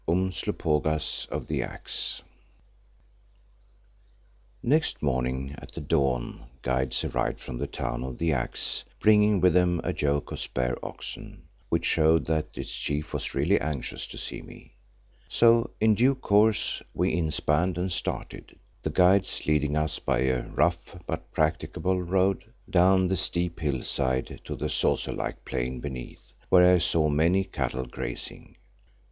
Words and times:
UMSLOPOGAAS 0.07 1.27
OF 1.29 1.45
THE 1.45 1.61
AXE 1.61 2.23
Next 4.63 4.99
morning 5.03 5.53
at 5.59 5.73
the 5.73 5.79
dawn 5.81 6.47
guides 6.63 7.03
arrived 7.03 7.39
from 7.39 7.59
the 7.59 7.67
Town 7.67 8.03
of 8.03 8.17
the 8.17 8.31
Axe, 8.33 8.83
bringing 8.99 9.39
with 9.39 9.53
them 9.53 9.79
a 9.83 9.93
yoke 9.93 10.31
of 10.31 10.39
spare 10.39 10.75
oxen, 10.83 11.43
which 11.69 11.85
showed 11.85 12.25
that 12.25 12.47
its 12.57 12.73
Chief 12.75 13.13
was 13.13 13.35
really 13.35 13.59
anxious 13.61 14.07
to 14.07 14.17
see 14.17 14.41
me. 14.41 14.73
So, 15.29 15.69
in 15.79 15.93
due 15.93 16.15
course 16.15 16.81
we 16.95 17.13
inspanned 17.13 17.77
and 17.77 17.91
started, 17.91 18.57
the 18.81 18.89
guides 18.89 19.45
leading 19.45 19.77
us 19.77 19.99
by 19.99 20.21
a 20.21 20.47
rough 20.47 20.95
but 21.05 21.31
practicable 21.31 22.01
road 22.01 22.43
down 22.67 23.07
the 23.07 23.15
steep 23.17 23.59
hillside 23.59 24.41
to 24.45 24.55
the 24.55 24.67
saucer 24.67 25.13
like 25.13 25.45
plain 25.45 25.79
beneath, 25.79 26.33
where 26.49 26.73
I 26.73 26.79
saw 26.79 27.07
many 27.07 27.43
cattle 27.43 27.85
grazing. 27.85 28.55